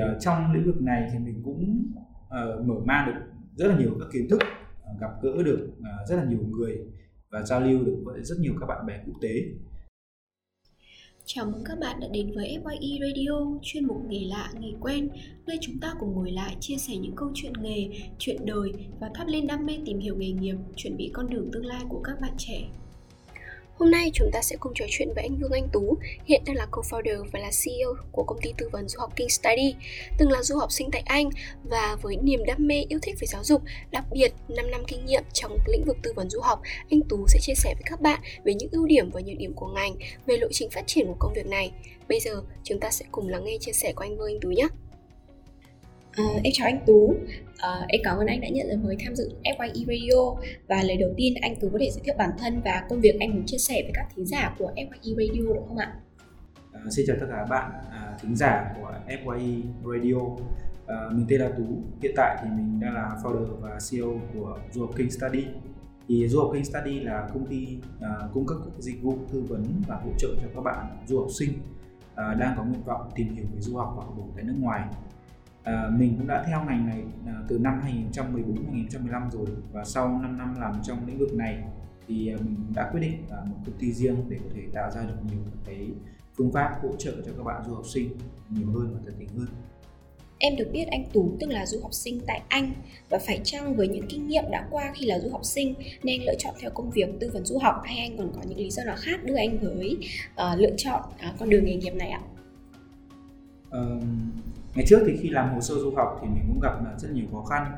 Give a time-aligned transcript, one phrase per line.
[0.00, 1.92] Ờ, trong lĩnh vực này thì mình cũng
[2.26, 3.20] uh, mở mang được
[3.56, 6.78] rất là nhiều các kiến thức uh, gặp gỡ được uh, rất là nhiều người
[7.30, 9.28] và giao lưu được với rất nhiều các bạn bè quốc tế
[11.24, 15.08] Chào mừng các bạn đã đến với FYE Radio, chuyên mục nghề lạ, nghề quen,
[15.46, 17.88] nơi chúng ta cùng ngồi lại chia sẻ những câu chuyện nghề,
[18.18, 21.50] chuyện đời và thắp lên đam mê tìm hiểu nghề nghiệp, chuẩn bị con đường
[21.52, 22.68] tương lai của các bạn trẻ.
[23.82, 26.56] Hôm nay chúng ta sẽ cùng trò chuyện với anh Vương Anh Tú, hiện đang
[26.56, 29.74] là co-founder và là CEO của công ty tư vấn du học King Study,
[30.18, 31.30] từng là du học sinh tại Anh
[31.64, 35.06] và với niềm đam mê yêu thích về giáo dục, đặc biệt 5 năm kinh
[35.06, 38.00] nghiệm trong lĩnh vực tư vấn du học, anh Tú sẽ chia sẻ với các
[38.00, 39.94] bạn về những ưu điểm và nhược điểm của ngành,
[40.26, 41.72] về lộ trình phát triển của công việc này.
[42.08, 44.48] Bây giờ chúng ta sẽ cùng lắng nghe chia sẻ của anh Vương Anh Tú
[44.48, 44.68] nhé.
[46.20, 49.14] Uh, em chào anh Tú, uh, em cảm ơn anh đã nhận lời mời tham
[49.16, 52.60] dự FYE Radio và lời đầu tiên anh Tú có thể giới thiệu bản thân
[52.64, 55.60] và công việc anh muốn chia sẻ với các thính giả của FYE Radio được
[55.68, 55.92] không ạ?
[56.86, 60.14] Uh, xin chào tất cả các bạn uh, thính giả của FYE Radio.
[60.14, 61.64] uh, mình tên là Tú.
[62.02, 65.44] Hiện tại thì mình đang là founder và CEO của Du học King Study.
[66.08, 69.44] Thì Du học King Study là công ty uh, cung cấp các dịch vụ tư
[69.48, 71.50] vấn và hỗ trợ cho các bạn du học sinh
[72.12, 74.56] uh, đang có nguyện vọng tìm hiểu về du học và học bổng tại nước
[74.58, 74.88] ngoài
[75.64, 80.08] À, mình cũng đã theo ngành này à, từ năm 2014 2015 rồi và sau
[80.22, 81.62] 5 năm làm trong lĩnh vực này
[82.08, 84.90] thì à, mình đã quyết định à, một công ty riêng để có thể tạo
[84.90, 85.88] ra được nhiều cái
[86.36, 88.10] phương pháp hỗ trợ cho các bạn du học sinh
[88.48, 89.48] nhiều hơn và tận tình hơn.
[90.38, 92.72] Em được biết anh Tú từng là du học sinh tại Anh
[93.10, 96.20] và phải chăng với những kinh nghiệm đã qua khi là du học sinh nên
[96.20, 98.58] anh lựa chọn theo công việc tư vấn du học hay anh còn có những
[98.58, 99.98] lý do nào khác đưa anh với
[100.32, 102.20] uh, lựa chọn uh, con đường nghề nghiệp này ạ?
[103.68, 104.02] Uh,
[104.74, 107.26] ngày trước thì khi làm hồ sơ du học thì mình cũng gặp rất nhiều
[107.32, 107.72] khó khăn.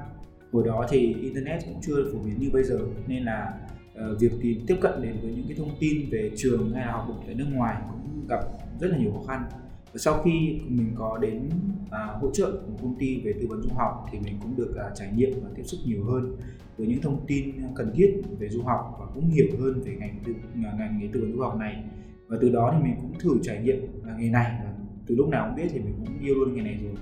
[0.53, 3.55] Hồi đó thì internet cũng chưa phổ biến như bây giờ nên là
[3.93, 6.93] uh, việc tìm tiếp cận đến với những cái thông tin về trường hay là
[6.93, 8.41] học bổng tại nước ngoài cũng gặp
[8.81, 9.45] rất là nhiều khó khăn.
[9.93, 11.49] Và sau khi mình có đến
[11.87, 14.71] uh, hỗ trợ một công ty về tư vấn du học thì mình cũng được
[14.71, 16.37] uh, trải nghiệm và tiếp xúc nhiều hơn
[16.77, 20.19] với những thông tin cần thiết về du học và cũng hiểu hơn về ngành
[20.27, 21.85] tư à, ngành nghề tư vấn du học này.
[22.29, 23.87] Và từ đó thì mình cũng thử trải nghiệm
[24.19, 24.74] nghề này và
[25.07, 26.95] từ lúc nào cũng biết thì mình cũng yêu luôn nghề này rồi.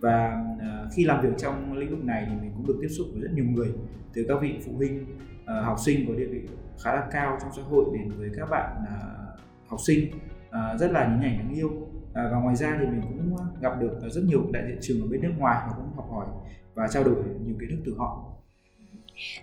[0.00, 3.06] Và uh, khi làm việc trong lĩnh vực này thì mình cũng được tiếp xúc
[3.12, 3.72] với rất nhiều người
[4.14, 6.40] từ các vị phụ huynh uh, học sinh có địa vị
[6.84, 10.10] khá là cao trong xã hội đến với các bạn uh, học sinh
[10.48, 11.68] uh, rất là những ảnh đáng yêu.
[11.68, 15.06] Uh, và ngoài ra thì mình cũng gặp được rất nhiều đại diện trường ở
[15.10, 16.26] bên nước ngoài và cũng học hỏi
[16.74, 17.14] và trao đổi
[17.44, 18.35] nhiều kiến thức từ họ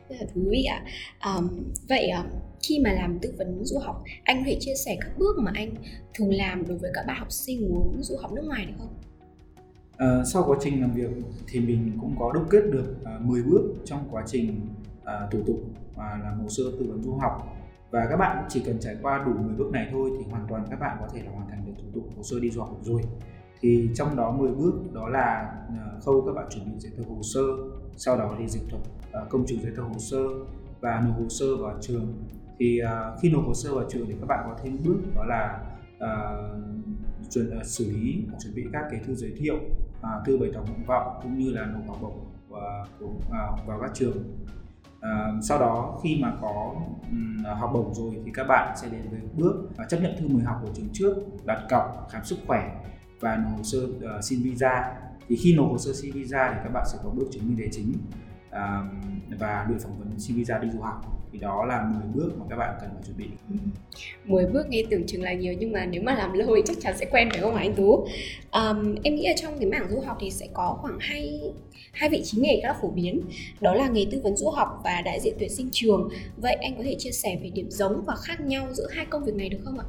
[0.10, 0.86] rất là thú vị ạ.
[1.26, 1.50] Um,
[1.90, 2.26] vậy um,
[2.68, 5.52] khi mà làm tư vấn du học anh có thể chia sẻ các bước mà
[5.56, 5.76] anh
[6.14, 8.94] thường làm đối với các bạn học sinh muốn du học nước ngoài được không?
[9.98, 11.10] À, sau quá trình làm việc
[11.48, 14.62] thì mình cũng có đúc kết được ờ, à, 10 bước trong quá trình
[15.04, 15.60] à, thủ tục
[15.96, 17.58] và làm hồ sơ tư vấn du học.
[17.92, 20.66] Và các bạn chỉ cần trải qua đủ 10 bước này thôi thì hoàn toàn
[20.70, 22.80] các bạn có thể là hoàn thành được thủ tục hồ sơ đi du học
[22.82, 23.02] rồi
[23.64, 27.04] thì trong đó 10 bước đó là ờ, khâu các bạn chuẩn bị giấy tờ
[27.10, 27.42] hồ sơ
[27.98, 28.82] sau đó thì dịch thuật
[29.12, 30.18] ờ, công chứng giấy tờ hồ sơ
[30.82, 32.14] và nộp hồ sơ vào trường.
[32.60, 35.24] Thì ờ, khi nộp hồ sơ vào trường thì các bạn có thêm bước đó
[35.24, 35.60] là
[35.96, 36.62] uh,
[37.30, 39.56] chuẩn, uh, xử lý chuẩn bị các cái thư giới thiệu
[40.00, 43.68] uh, thư bày tỏ nguyện vọng cũng như là nộp học bổng và uh, uh,
[43.68, 44.18] vào các trường.
[44.98, 46.76] Uh, sau đó khi mà có
[47.12, 50.28] um, học bổng rồi thì các bạn sẽ đến với bước uh, chấp nhận thư
[50.28, 51.14] mời học của trường trước
[51.46, 52.76] đặt cọc khám sức khỏe
[53.24, 54.94] và nộp hồ sơ uh, xin visa.
[55.28, 57.58] Thì khi nộp hồ sơ xin visa thì các bạn sẽ có bước chứng minh
[57.58, 57.94] tài chính
[58.50, 61.02] uh, và được phỏng vấn xin visa đi du học.
[61.32, 63.26] Thì đó là 10 bước mà các bạn cần phải chuẩn bị.
[63.50, 63.56] Ừ.
[64.26, 66.78] 10 bước nghe tưởng chừng là nhiều nhưng mà nếu mà làm lâu thì chắc
[66.82, 68.08] chắn sẽ quen phải không anh Tú?
[68.52, 71.42] Um, em nghĩ ở trong cái mảng du học thì sẽ có khoảng hai
[71.94, 73.22] hai vị trí nghề rất là phổ biến.
[73.62, 76.10] Đó là nghề tư vấn du học và đại diện tuyển sinh trường.
[76.38, 79.24] Vậy anh có thể chia sẻ về điểm giống và khác nhau giữa hai công
[79.24, 79.86] việc này được không ạ?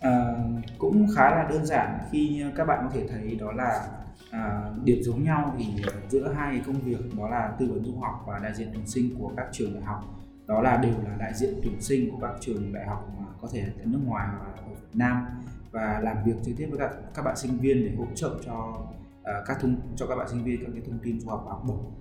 [0.00, 0.34] À,
[0.78, 1.98] cũng khá là đơn giản.
[2.10, 3.88] Khi các bạn có thể thấy đó là
[4.30, 5.64] à, điểm giống nhau thì
[6.08, 9.14] giữa hai công việc đó là tư vấn du học và đại diện tuyển sinh
[9.18, 10.04] của các trường đại học.
[10.46, 13.48] Đó là đều là đại diện tuyển sinh của các trường đại học mà có
[13.52, 15.26] thể ở nước ngoài và ở Việt Nam.
[15.70, 18.78] Và làm việc trực tiếp với các các bạn sinh viên để hỗ trợ cho
[19.20, 21.52] uh, các thông cho các bạn sinh viên các cái thông tin du học và
[21.52, 21.92] học bổng.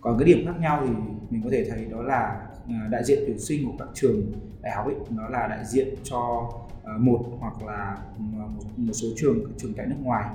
[0.00, 0.92] Còn cái điểm khác nhau thì
[1.30, 4.32] mình có thể thấy đó là uh, đại diện tuyển sinh của các trường
[4.64, 8.92] đại học ấy nó là đại diện cho uh, một hoặc là ừ, một, một
[8.92, 10.30] số trường trường tại nước ngoài.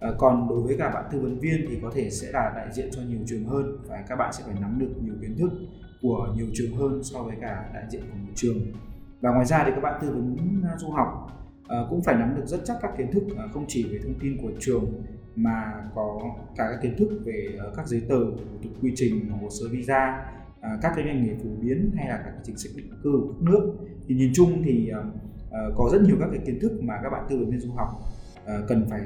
[0.00, 2.66] À, còn đối với cả bạn tư vấn viên thì có thể sẽ là đại
[2.72, 5.50] diện cho nhiều trường hơn và các bạn sẽ phải nắm được nhiều kiến thức
[6.02, 8.58] của nhiều trường hơn so với cả đại diện của một trường.
[9.20, 10.36] Và ngoài ra thì các bạn tư vấn
[10.70, 13.64] ờ, du học à, cũng phải nắm được rất chắc các kiến thức à, không
[13.68, 15.02] chỉ về thông tin của trường
[15.36, 16.20] mà có
[16.56, 19.66] cả các kiến thức về uh, các giấy tờ thủ tục quy trình hồ sơ
[19.70, 20.24] visa
[20.60, 23.12] À, các cái ngành nghề phổ biến hay là các cái chính sách định cư
[23.12, 23.74] của các nước.
[24.06, 27.26] Thì nhìn chung thì uh, có rất nhiều các cái kiến thức mà các bạn
[27.28, 27.88] tư vấn viên du học
[28.42, 29.00] uh, cần phải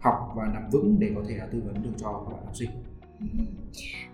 [0.00, 2.56] học và nắm vững để có thể là tư vấn được cho các bạn học
[2.56, 2.70] sinh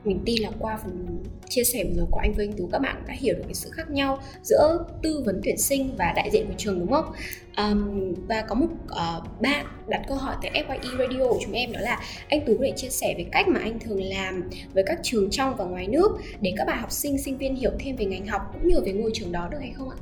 [0.05, 2.79] mình tin là qua phần chia sẻ vừa rồi của anh với anh Tú các
[2.79, 6.31] bạn đã hiểu được cái sự khác nhau giữa tư vấn tuyển sinh và đại
[6.31, 7.13] diện của trường đúng không?
[7.57, 11.73] Um, và có một uh, bạn đặt câu hỏi tại FYE Radio của chúng em
[11.73, 14.85] đó là anh Tú có thể chia sẻ về cách mà anh thường làm với
[14.87, 17.97] các trường trong và ngoài nước để các bạn học sinh sinh viên hiểu thêm
[17.97, 19.97] về ngành học cũng như về ngôi trường đó được hay không ạ?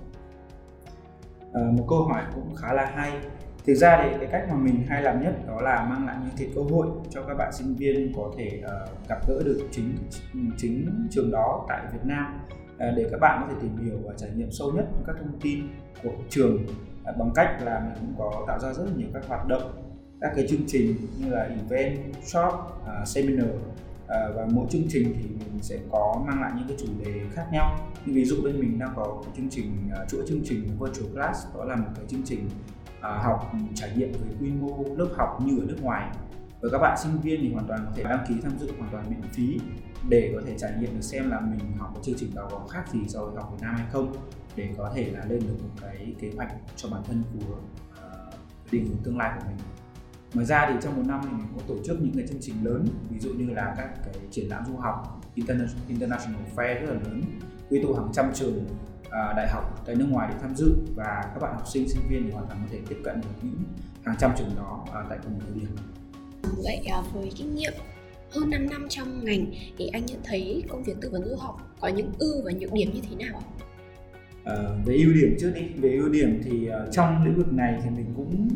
[1.52, 3.12] à, một câu hỏi cũng khá là hay
[3.66, 6.34] thực ra thì cái cách mà mình hay làm nhất đó là mang lại những
[6.36, 9.94] cái cơ hội cho các bạn sinh viên có thể uh, gặp gỡ được chính
[10.56, 12.40] chính trường đó tại Việt Nam
[12.74, 15.40] uh, để các bạn có thể tìm hiểu và trải nghiệm sâu nhất các thông
[15.40, 15.68] tin
[16.02, 16.66] của trường
[17.10, 19.90] uh, bằng cách là mình cũng có tạo ra rất là nhiều các hoạt động
[20.20, 22.52] các cái chương trình như là event, shop,
[22.82, 23.48] uh, seminar.
[24.10, 27.20] À, và mỗi chương trình thì mình sẽ có mang lại những cái chủ đề
[27.32, 27.90] khác nhau.
[28.06, 31.46] Như ví dụ bên mình đang có chương trình uh, chuỗi chương trình virtual class
[31.54, 32.48] đó là một cái chương trình
[32.98, 36.10] uh, học ừ, trải nghiệm với quy mô lớp học như ở nước ngoài.
[36.60, 38.90] Và các bạn sinh viên thì hoàn toàn có thể đăng ký tham dự hoàn
[38.92, 39.60] toàn miễn phí
[40.08, 42.66] để có thể trải nghiệm được xem là mình học một chương trình đó có
[42.70, 44.12] khác gì so với học Việt Nam hay không
[44.56, 48.72] để có thể là lên được một cái kế hoạch cho bản thân của uh,
[48.72, 49.56] định hướng tương lai của mình
[50.34, 52.54] ngoài ra thì trong một năm thì mình có tổ chức những cái chương trình
[52.62, 55.20] lớn ví dụ như là các cái triển lãm du học
[55.88, 57.22] international fair rất là lớn
[57.70, 58.64] quy tụ hàng trăm trường
[59.10, 62.02] À, đại học tại nước ngoài để tham dự và các bạn học sinh sinh
[62.08, 63.54] viên thì hoàn toàn có thể tiếp cận được những
[64.04, 65.76] hàng trăm trường đó à, tại cùng một thời điểm.
[66.64, 67.72] Vậy à, với kinh nghiệm
[68.30, 69.46] hơn 5 năm trong ngành
[69.78, 72.72] thì anh nhận thấy công việc tư vấn du học có những ưu và nhược
[72.72, 73.46] điểm như thế nào ạ?
[74.44, 74.54] À,
[74.86, 77.90] về ưu điểm trước đi về ưu điểm thì uh, trong lĩnh vực này thì
[77.90, 78.48] mình cũng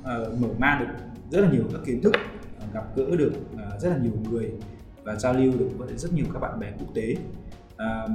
[0.00, 2.12] uh, mở mang được rất là nhiều các kiến thức
[2.60, 4.52] à, gặp gỡ được à, rất là nhiều người
[5.04, 7.16] và giao lưu được với rất nhiều các bạn bè quốc tế.
[7.76, 8.06] À,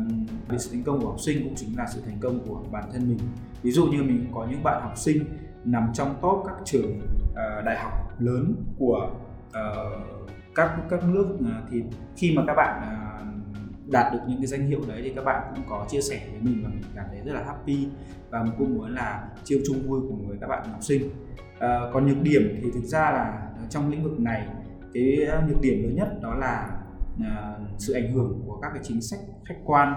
[0.57, 3.09] sự thành công của học sinh cũng chính là sự thành công của bản thân
[3.09, 3.19] mình.
[3.61, 5.23] Ví dụ như mình có những bạn học sinh
[5.65, 6.99] nằm trong top các trường
[7.31, 9.09] uh, đại học lớn của
[9.47, 11.83] uh, các các nước uh, thì
[12.15, 15.53] khi mà các bạn uh, đạt được những cái danh hiệu đấy thì các bạn
[15.55, 17.87] cũng có chia sẻ với mình và mình cảm thấy rất là happy
[18.29, 21.09] và mình cũng muốn là chiêu chung vui cùng với các bạn học sinh.
[21.59, 24.47] Ờ, còn nhược điểm thì thực ra là trong lĩnh vực này
[24.93, 25.17] cái
[25.47, 26.77] nhược điểm lớn nhất đó là
[27.21, 29.93] à, sự ảnh hưởng của các cái chính sách khách quan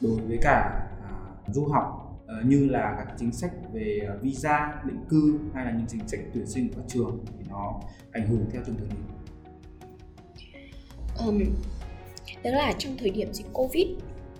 [0.00, 1.10] đối với cả à,
[1.52, 5.86] du học à, như là các chính sách về visa định cư hay là những
[5.86, 7.80] chính sách tuyển sinh của các trường thì nó
[8.12, 9.06] ảnh hưởng theo từng thời điểm.
[11.26, 11.40] Um,
[12.44, 13.86] đó là trong thời điểm dịch Covid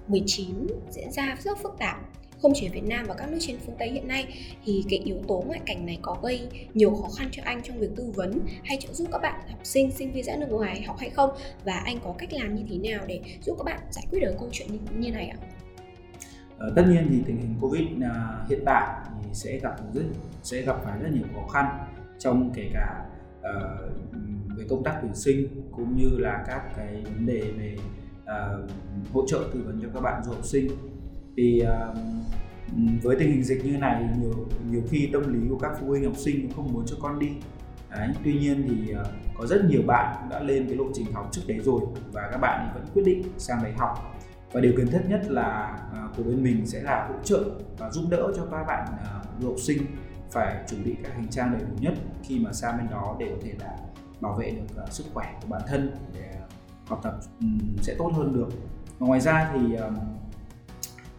[0.08, 1.96] 19 diễn ra rất phức tạp
[2.42, 4.34] không chỉ ở Việt Nam và các nước trên phương Tây hiện nay
[4.64, 7.78] thì cái yếu tố ngoại cảnh này có gây nhiều khó khăn cho anh trong
[7.78, 10.82] việc tư vấn hay trợ giúp các bạn học sinh sinh viên ra nước ngoài
[10.82, 11.30] học hay không
[11.64, 14.34] và anh có cách làm như thế nào để giúp các bạn giải quyết được
[14.38, 14.68] câu chuyện
[14.98, 15.36] như này ạ?
[16.58, 20.02] Ờ, tất nhiên thì tình hình Covid à, hiện tại thì sẽ gặp rất
[20.42, 21.66] sẽ gặp phải rất nhiều khó khăn
[22.18, 23.04] trong kể cả
[23.40, 27.76] uh, về công tác tuyển sinh cũng như là các cái vấn đề về
[28.22, 28.70] uh,
[29.12, 30.68] hỗ trợ tư vấn cho các bạn du học sinh
[31.36, 31.96] thì uh,
[33.02, 35.86] với tình hình dịch như này thì nhiều nhiều khi tâm lý của các phụ
[35.86, 37.28] huynh học sinh cũng không muốn cho con đi.
[37.90, 39.06] Đấy, tuy nhiên thì uh,
[39.38, 41.80] có rất nhiều bạn đã lên cái lộ trình học trước đấy rồi
[42.12, 44.18] và các bạn vẫn quyết định sang đấy học.
[44.52, 47.44] Và điều cần thiết nhất là uh, của bên mình sẽ là hỗ trợ
[47.78, 48.86] và giúp đỡ cho các bạn
[49.38, 49.78] uh, học sinh
[50.30, 53.26] phải chuẩn bị các hành trang đầy đủ nhất khi mà sang bên đó để
[53.30, 53.76] có thể là
[54.20, 56.34] bảo vệ được uh, sức khỏe của bản thân để
[56.86, 58.48] học tập um, sẽ tốt hơn được.
[58.98, 59.76] Và ngoài ra thì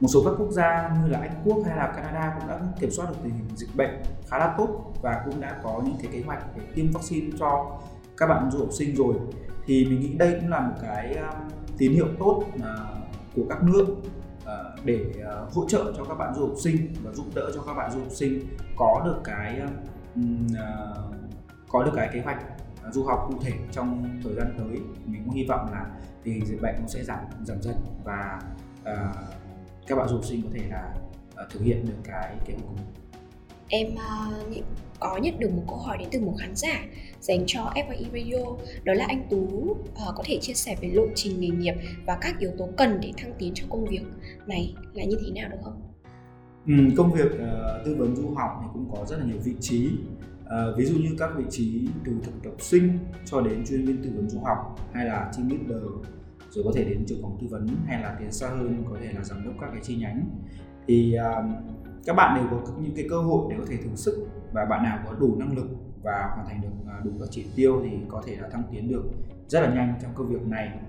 [0.04, 2.92] một số các quốc gia như là Anh Quốc hay là Canada cũng đã kiểm
[2.92, 3.90] soát được tình hình dịch bệnh
[4.28, 7.80] khá là tốt và cũng đã có những cái kế hoạch để tiêm vaccine cho
[8.18, 9.16] các bạn du học sinh rồi.
[9.66, 12.76] Thì mình nghĩ đây cũng là một cái um, tín hiệu tốt à,
[13.36, 13.86] của các nước
[14.46, 17.62] à, để à, hỗ trợ cho các bạn du học sinh và giúp đỡ cho
[17.62, 18.40] các bạn du học sinh
[18.76, 19.62] có được cái
[20.16, 20.48] um,
[21.70, 22.44] có được cái kế hoạch
[22.92, 24.80] du học cụ thể trong thời gian tới.
[25.06, 25.86] Mình cũng hy vọng là
[26.24, 28.40] tình hình dịch bệnh nó sẽ giảm giảm dần và
[28.82, 29.43] uh,
[29.88, 30.94] các bạn du học sinh có thể là
[31.44, 32.86] uh, thực hiện được cái kế hoạch của mình?
[33.70, 34.64] Em uh,
[35.00, 36.86] có nhận được một câu hỏi đến từ một khán giả
[37.20, 38.46] dành cho FYE Radio
[38.84, 41.74] đó là anh Tú uh, có thể chia sẻ về lộ trình nghề nghiệp
[42.06, 44.04] và các yếu tố cần để thăng tiến trong công việc
[44.48, 45.82] này là như thế nào được không?
[46.68, 49.54] Ừ, công việc uh, tư vấn du học thì cũng có rất là nhiều vị
[49.60, 49.90] trí.
[50.44, 54.04] Uh, ví dụ như các vị trí từ thực tập sinh cho đến chuyên viên
[54.04, 55.84] tư vấn du học hay là team leader
[56.54, 59.12] rồi có thể đến trưởng phòng tư vấn hay là tiến xa hơn có thể
[59.14, 60.26] là giám đốc các cái chi nhánh.
[60.88, 61.54] Thì um,
[62.06, 64.84] các bạn đều có những cái cơ hội để có thể thử sức và bạn
[64.84, 65.68] nào có đủ năng lực
[66.04, 68.92] và hoàn thành được à, đủ các chỉ tiêu thì có thể là thăng tiến
[68.92, 69.04] được
[69.48, 70.80] rất là nhanh trong công việc này.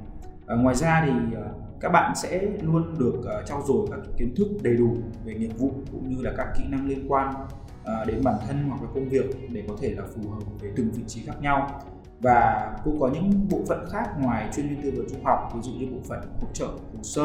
[0.54, 4.34] Uh, ngoài ra thì uh, các bạn sẽ luôn được uh, trau dồi các kiến
[4.36, 7.34] thức đầy đủ về nghiệp vụ cũng như là các kỹ năng liên quan
[7.82, 10.70] uh, đến bản thân hoặc là công việc để có thể là phù hợp với
[10.76, 11.80] từng vị trí khác nhau
[12.20, 15.60] và cũng có những bộ phận khác ngoài chuyên viên tư vấn du học ví
[15.62, 17.24] dụ như bộ phận hỗ trợ hồ sơ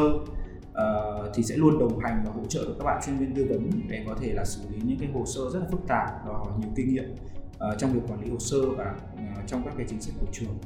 [0.70, 3.46] uh, thì sẽ luôn đồng hành và hỗ trợ được các bạn chuyên viên tư
[3.50, 6.26] vấn để có thể là xử lý những cái hồ sơ rất là phức tạp
[6.26, 7.14] đòi hỏi nhiều kinh nghiệm
[7.54, 10.26] uh, trong việc quản lý hồ sơ và uh, trong các cái chính sách của
[10.32, 10.58] trường.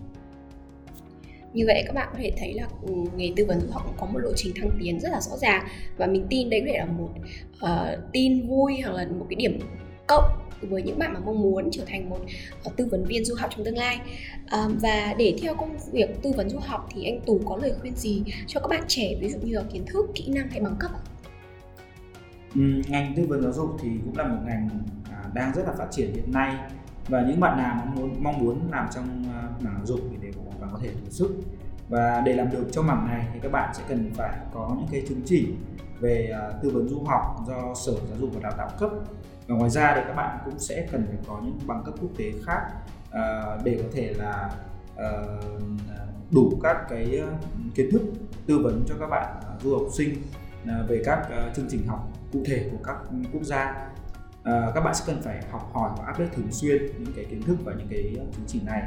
[1.52, 3.97] Như vậy các bạn có thể thấy là ừ, nghề tư vấn du học cũng
[3.97, 5.66] có một lộ trình thăng tiến rất là rõ ràng
[5.97, 7.11] và mình tin đấy có thể là một
[7.64, 9.59] uh, tin vui hoặc là một cái điểm
[10.07, 10.25] cộng
[10.63, 12.19] với những bạn mà mong muốn trở thành một
[12.67, 14.01] uh, tư vấn viên du học trong tương lai.
[14.45, 17.73] Uh, và để theo công việc tư vấn du học thì anh Tú có lời
[17.81, 20.61] khuyên gì cho các bạn trẻ ví dụ như là kiến thức kỹ năng hay
[20.61, 21.03] bằng cấp ạ?
[22.55, 24.69] Ừ, ngành tư vấn giáo dục thì cũng là một ngành
[25.11, 26.57] à, đang rất là phát triển hiện nay.
[27.09, 30.17] Và những bạn nào mong muốn mong muốn làm trong à, mảng giáo dục thì
[30.23, 30.33] đều
[30.73, 31.35] có thể thử sức.
[31.89, 34.89] Và để làm được trong mảng này thì các bạn sẽ cần phải có những
[34.93, 35.49] cái chứng chỉ
[36.01, 38.91] về à, tư vấn du học do sở giáo dục và đào tạo cấp
[39.47, 42.11] và ngoài ra thì các bạn cũng sẽ cần phải có những bằng cấp quốc
[42.17, 42.61] tế khác
[43.09, 44.51] uh, để có thể là
[44.95, 45.63] uh,
[46.31, 47.29] đủ các cái ờ,
[47.75, 48.03] kiến thức
[48.47, 50.23] tư vấn cho các bạn uh, du học sinh
[50.63, 52.97] uh, về các uh, chương trình học cụ thể của các
[53.33, 53.89] quốc gia.
[54.41, 57.43] Uh, các bạn sẽ cần phải học hỏi và update thường xuyên những cái kiến
[57.43, 58.83] thức và những cái chứng chỉ này.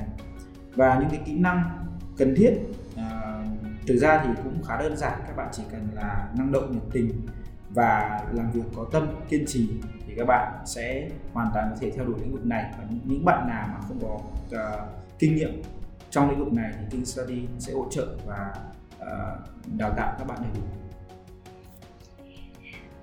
[0.76, 1.86] Và những cái kỹ năng
[2.18, 2.54] cần thiết
[2.94, 3.48] uh,
[3.88, 6.84] thực ra thì cũng khá đơn giản các bạn chỉ cần là năng động nhiệt
[6.92, 7.22] tình
[7.70, 9.70] và làm việc có tâm kiên trì
[10.08, 12.74] thì các bạn sẽ hoàn toàn có thể theo đuổi lĩnh vực này.
[12.78, 14.20] Và những bạn nào mà không có
[14.58, 15.62] uh, kinh nghiệm
[16.10, 18.54] trong lĩnh vực này thì King Study sẽ hỗ trợ và
[19.02, 20.62] uh, đào tạo các bạn đầy đủ.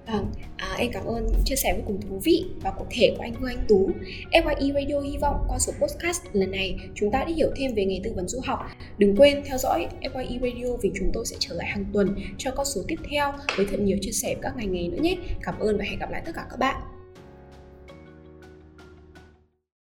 [0.06, 0.33] Vâng,
[0.74, 3.22] à, em cảm ơn những chia sẻ vô cùng thú vị và cụ thể của
[3.22, 3.90] anh Vương Anh Tú.
[4.32, 7.84] FYE Radio hy vọng qua số podcast lần này chúng ta đã hiểu thêm về
[7.84, 8.58] nghề tư vấn du học.
[8.98, 12.50] Đừng quên theo dõi FYE Radio vì chúng tôi sẽ trở lại hàng tuần cho
[12.50, 15.16] các số tiếp theo với thật nhiều chia sẻ về các ngành nghề nữa nhé.
[15.42, 16.93] Cảm ơn và hẹn gặp lại tất cả các bạn.